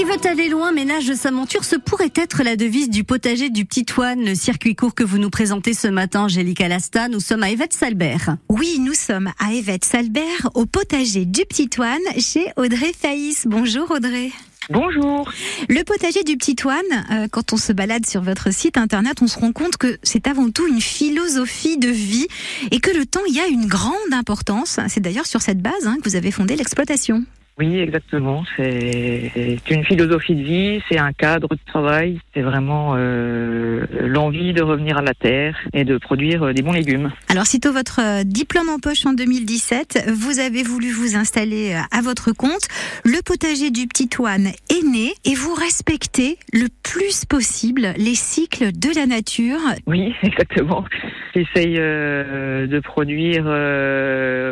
Qui 0.00 0.06
veut 0.06 0.30
aller 0.30 0.48
loin 0.48 0.72
ménage 0.72 1.04
de 1.04 1.12
sa 1.12 1.30
monture, 1.30 1.62
ce 1.62 1.76
pourrait 1.76 2.12
être 2.16 2.42
la 2.42 2.56
devise 2.56 2.88
du 2.88 3.04
potager 3.04 3.50
du 3.50 3.66
Petit 3.66 3.84
Toine, 3.84 4.24
le 4.24 4.34
circuit 4.34 4.74
court 4.74 4.94
que 4.94 5.04
vous 5.04 5.18
nous 5.18 5.28
présentez 5.28 5.74
ce 5.74 5.88
matin, 5.88 6.22
Angélique 6.22 6.62
Alasta. 6.62 7.08
Nous 7.08 7.20
sommes 7.20 7.42
à 7.42 7.50
Évette 7.50 7.74
Salbert. 7.74 8.38
Oui, 8.48 8.78
nous 8.80 8.94
sommes 8.94 9.30
à 9.38 9.52
Évette 9.52 9.84
Salbert, 9.84 10.48
au 10.54 10.64
potager 10.64 11.26
du 11.26 11.44
Petit 11.44 11.68
Toine, 11.68 12.00
chez 12.16 12.46
Audrey 12.56 12.94
Faïs. 12.98 13.44
Bonjour 13.46 13.90
Audrey. 13.90 14.30
Bonjour. 14.70 15.30
Le 15.68 15.82
potager 15.84 16.22
du 16.22 16.38
Petit 16.38 16.56
Toine, 16.56 16.80
euh, 17.10 17.28
quand 17.30 17.52
on 17.52 17.58
se 17.58 17.74
balade 17.74 18.06
sur 18.06 18.22
votre 18.22 18.54
site 18.54 18.78
internet, 18.78 19.20
on 19.20 19.26
se 19.26 19.38
rend 19.38 19.52
compte 19.52 19.76
que 19.76 19.98
c'est 20.02 20.28
avant 20.28 20.50
tout 20.50 20.66
une 20.66 20.80
philosophie 20.80 21.76
de 21.76 21.90
vie 21.90 22.26
et 22.70 22.80
que 22.80 22.90
le 22.90 23.04
temps 23.04 23.26
y 23.28 23.38
a 23.38 23.48
une 23.48 23.66
grande 23.66 23.92
importance. 24.12 24.80
C'est 24.88 25.00
d'ailleurs 25.00 25.26
sur 25.26 25.42
cette 25.42 25.60
base 25.60 25.86
hein, 25.86 25.98
que 26.02 26.08
vous 26.08 26.16
avez 26.16 26.30
fondé 26.30 26.56
l'exploitation. 26.56 27.22
Oui, 27.60 27.78
exactement. 27.78 28.42
C'est 28.56 29.58
une 29.68 29.84
philosophie 29.84 30.34
de 30.34 30.42
vie, 30.42 30.82
c'est 30.88 30.98
un 30.98 31.12
cadre 31.12 31.48
de 31.48 31.58
travail, 31.66 32.18
c'est 32.32 32.40
vraiment 32.40 32.94
euh, 32.96 33.84
l'envie 34.00 34.54
de 34.54 34.62
revenir 34.62 34.96
à 34.96 35.02
la 35.02 35.12
terre 35.12 35.58
et 35.74 35.84
de 35.84 35.98
produire 35.98 36.42
euh, 36.42 36.52
des 36.54 36.62
bons 36.62 36.72
légumes. 36.72 37.12
Alors, 37.28 37.44
sitôt 37.44 37.70
votre 37.70 38.00
euh, 38.00 38.24
diplôme 38.24 38.70
en 38.70 38.78
poche 38.78 39.04
en 39.04 39.12
2017, 39.12 40.10
vous 40.10 40.38
avez 40.38 40.62
voulu 40.62 40.90
vous 40.90 41.16
installer 41.16 41.78
à 41.90 42.00
votre 42.00 42.32
compte. 42.32 42.66
Le 43.04 43.20
potager 43.22 43.70
du 43.70 43.86
Petit 43.86 44.08
Toine 44.08 44.46
est 44.70 44.82
né 44.82 45.12
et 45.26 45.34
vous 45.34 45.52
respectez 45.52 46.38
le 46.54 46.68
plus 46.82 47.26
possible 47.26 47.92
les 47.98 48.14
cycles 48.14 48.72
de 48.72 48.88
la 48.96 49.04
nature. 49.04 49.60
Oui, 49.86 50.14
exactement. 50.22 50.86
J'essaye 51.34 51.74
de 51.74 52.80
produire 52.80 53.44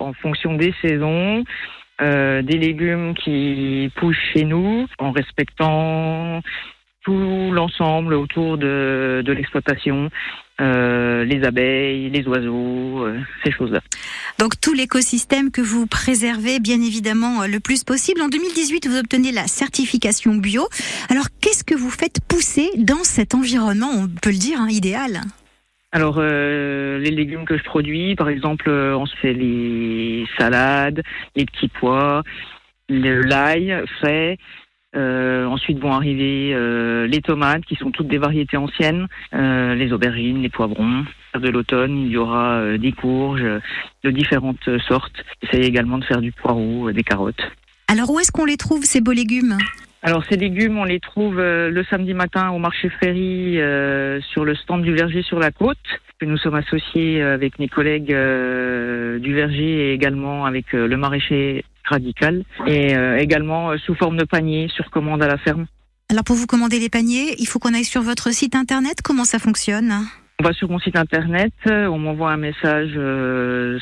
en 0.00 0.12
fonction 0.12 0.54
des 0.54 0.72
saisons. 0.80 1.42
Euh, 2.00 2.42
des 2.42 2.56
légumes 2.56 3.14
qui 3.14 3.90
poussent 3.96 4.16
chez 4.32 4.44
nous 4.44 4.86
en 4.98 5.12
respectant 5.12 6.40
tout 7.04 7.50
l'ensemble 7.52 8.14
autour 8.14 8.56
de, 8.58 9.22
l'exploitation, 9.26 10.08
euh, 10.60 11.24
les 11.24 11.44
abeilles, 11.44 12.10
les 12.10 12.26
oiseaux, 12.26 13.04
euh, 13.04 13.20
ces 13.44 13.52
choses-là. 13.52 13.80
Donc 14.38 14.60
tout 14.60 14.72
l'écosystème 14.72 15.50
que 15.50 15.60
vous 15.60 15.86
préservez 15.86 16.60
bien 16.60 16.80
évidemment 16.80 17.46
le 17.46 17.60
plus 17.60 17.84
possible. 17.84 18.22
En 18.22 18.28
2018, 18.28 18.88
vous 18.88 18.98
obtenez 18.98 19.32
la 19.32 19.46
certification 19.46 20.34
bio. 20.34 20.68
Alors 21.10 21.26
qu'est-ce 21.40 21.64
que 21.64 21.74
vous 21.74 21.90
faites 21.90 22.20
pousser 22.26 22.70
dans 22.78 23.04
cet 23.04 23.34
environnement, 23.34 23.90
on 23.92 24.08
peut 24.08 24.30
le 24.30 24.38
dire, 24.38 24.60
hein, 24.60 24.68
idéal? 24.70 25.20
Alors, 25.94 26.16
euh, 26.18 26.98
les 26.98 27.10
légumes 27.10 27.44
que 27.44 27.58
je 27.58 27.62
produis, 27.62 28.16
par 28.16 28.30
exemple, 28.30 28.70
euh, 28.70 28.96
on 28.96 29.04
fait 29.04 29.34
les 29.34 30.26
salades, 30.38 31.02
les 31.36 31.44
petits 31.44 31.68
pois, 31.68 32.22
l'ail 32.88 33.84
frais. 33.98 34.38
Euh, 34.94 35.46
ensuite 35.46 35.78
vont 35.78 35.92
arriver 35.92 36.54
les 37.08 37.20
tomates, 37.22 37.64
qui 37.64 37.76
sont 37.76 37.90
toutes 37.90 38.08
des 38.08 38.18
variétés 38.18 38.56
anciennes, 38.56 39.06
les 39.32 39.92
aubergines, 39.92 40.42
les 40.42 40.50
poivrons. 40.50 41.04
De 41.34 41.48
l'automne, 41.48 41.98
il 41.98 42.10
y 42.10 42.16
aura 42.18 42.76
des 42.76 42.92
courges 42.92 43.46
de 44.02 44.10
différentes 44.10 44.68
sortes. 44.86 45.24
J'essaie 45.42 45.66
également 45.66 45.96
de 45.96 46.04
faire 46.04 46.20
du 46.20 46.32
poireau, 46.32 46.90
des 46.92 47.02
carottes. 47.02 47.42
Alors, 47.88 48.10
où 48.10 48.20
est-ce 48.20 48.32
qu'on 48.32 48.44
les 48.44 48.58
trouve, 48.58 48.84
ces 48.84 49.00
beaux 49.00 49.12
légumes? 49.12 49.56
Alors 50.04 50.24
ces 50.28 50.36
légumes, 50.36 50.78
on 50.78 50.84
les 50.84 50.98
trouve 50.98 51.38
euh, 51.38 51.70
le 51.70 51.84
samedi 51.84 52.12
matin 52.12 52.50
au 52.50 52.58
marché 52.58 52.88
Fréry 52.88 53.60
euh, 53.60 54.20
sur 54.32 54.44
le 54.44 54.56
stand 54.56 54.82
du 54.82 54.92
verger 54.92 55.22
sur 55.22 55.38
la 55.38 55.52
côte. 55.52 55.78
Nous 56.20 56.36
sommes 56.38 56.56
associés 56.56 57.22
avec 57.22 57.58
mes 57.60 57.68
collègues 57.68 58.12
euh, 58.12 59.20
du 59.20 59.32
verger 59.32 59.90
et 59.90 59.92
également 59.92 60.44
avec 60.44 60.72
le 60.72 60.96
maraîcher 60.96 61.64
radical 61.84 62.44
et 62.66 62.94
également 63.18 63.76
sous 63.76 63.96
forme 63.96 64.16
de 64.16 64.24
panier 64.24 64.68
sur 64.68 64.88
commande 64.90 65.20
à 65.20 65.26
la 65.26 65.36
ferme. 65.36 65.66
Alors 66.10 66.22
pour 66.22 66.36
vous 66.36 66.46
commander 66.46 66.78
les 66.78 66.88
paniers, 66.88 67.34
il 67.38 67.46
faut 67.46 67.58
qu'on 67.58 67.74
aille 67.74 67.84
sur 67.84 68.02
votre 68.02 68.32
site 68.32 68.54
internet. 68.54 69.02
Comment 69.02 69.24
ça 69.24 69.40
fonctionne? 69.40 69.92
On 70.40 70.44
va 70.44 70.52
sur 70.52 70.70
mon 70.70 70.78
site 70.78 70.96
internet, 70.96 71.52
on 71.66 71.98
m'envoie 71.98 72.30
un 72.30 72.36
message 72.36 72.92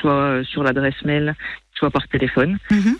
soit 0.00 0.42
sur 0.44 0.62
l'adresse 0.62 1.04
mail, 1.04 1.34
soit 1.74 1.90
par 1.90 2.08
téléphone. 2.08 2.56
Mhm. 2.70 2.96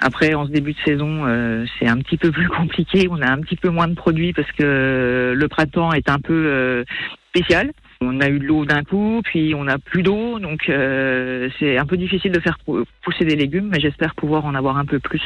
Après, 0.00 0.34
en 0.34 0.46
ce 0.46 0.50
début 0.50 0.72
de 0.72 0.78
saison, 0.84 1.24
euh, 1.26 1.64
c'est 1.78 1.86
un 1.86 1.98
petit 1.98 2.16
peu 2.18 2.30
plus 2.30 2.48
compliqué. 2.56 3.08
On 3.10 3.22
a 3.22 3.30
un 3.30 3.40
petit 3.40 3.56
peu 3.56 3.70
moins 3.70 3.88
de 3.88 3.94
produits 3.94 4.32
parce 4.32 4.50
que 4.52 5.34
le 5.34 5.48
printemps 5.48 5.92
est 5.92 6.08
un 6.10 6.18
peu 6.18 6.46
euh, 6.46 6.84
spécial. 7.30 7.72
On 8.00 8.20
a 8.20 8.28
eu 8.28 8.38
de 8.38 8.44
l'eau 8.44 8.64
d'un 8.66 8.82
coup, 8.82 9.22
puis 9.24 9.54
on 9.54 9.64
n'a 9.64 9.78
plus 9.78 10.02
d'eau, 10.02 10.38
donc 10.38 10.68
euh, 10.68 11.48
c'est 11.58 11.78
un 11.78 11.86
peu 11.86 11.96
difficile 11.96 12.32
de 12.32 12.40
faire 12.40 12.58
pousser 13.02 13.24
des 13.24 13.34
légumes, 13.34 13.70
mais 13.72 13.80
j'espère 13.80 14.14
pouvoir 14.14 14.44
en 14.44 14.54
avoir 14.54 14.76
un 14.76 14.84
peu 14.84 14.98
plus 14.98 15.22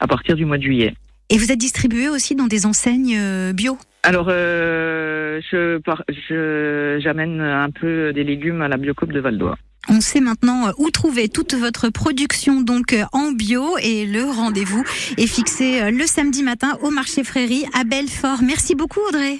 à 0.00 0.06
partir 0.08 0.34
du 0.34 0.44
mois 0.44 0.58
de 0.58 0.64
juillet. 0.64 0.94
Et 1.30 1.38
vous 1.38 1.52
êtes 1.52 1.58
distribué 1.58 2.08
aussi 2.08 2.34
dans 2.34 2.48
des 2.48 2.66
enseignes 2.66 3.52
bio? 3.52 3.78
Alors, 4.02 4.30
je, 4.30 5.78
j'amène 7.00 7.40
un 7.40 7.70
peu 7.70 8.12
des 8.12 8.24
légumes 8.24 8.62
à 8.62 8.68
la 8.68 8.78
Biocop 8.78 9.12
de 9.12 9.20
Valdois. 9.20 9.56
On 9.90 10.00
sait 10.00 10.20
maintenant 10.20 10.68
euh, 10.68 10.72
où 10.78 10.90
trouver 10.90 11.28
toute 11.28 11.54
votre 11.54 11.88
production 11.88 12.60
donc 12.60 12.92
euh, 12.92 13.04
en 13.12 13.32
bio 13.32 13.78
et 13.82 14.04
le 14.04 14.24
rendez-vous 14.24 14.84
est 15.16 15.26
fixé 15.26 15.80
euh, 15.80 15.90
le 15.90 16.06
samedi 16.06 16.42
matin 16.42 16.76
au 16.82 16.90
marché 16.90 17.24
Fréry 17.24 17.64
à 17.74 17.84
Belfort. 17.84 18.42
Merci 18.42 18.74
beaucoup 18.74 19.00
Audrey. 19.08 19.38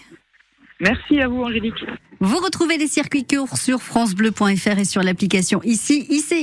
Merci 0.80 1.20
à 1.20 1.28
vous 1.28 1.42
Angélique. 1.42 1.84
Vous 2.20 2.38
retrouvez 2.38 2.78
les 2.78 2.88
circuits 2.88 3.26
courts 3.26 3.58
sur 3.58 3.82
francebleu.fr 3.82 4.78
et 4.78 4.84
sur 4.84 5.02
l'application 5.02 5.60
ici 5.64 6.06
ICI. 6.08 6.36